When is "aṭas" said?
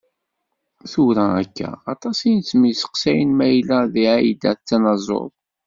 1.93-2.17